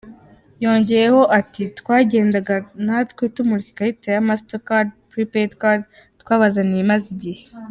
Yongeyeho 0.63 1.21
ati 1.39 1.63
"Twagendaga 1.79 2.55
natwe 2.85 3.23
tumurika 3.35 3.69
ikarita 3.71 4.07
ya 4.11 4.25
"Mastercard 4.27 4.87
Prepaid 5.11 5.51
Card" 5.61 5.81
twabazaniye, 6.21 6.81
imaze 6.85 7.07
igihe. 7.15 7.41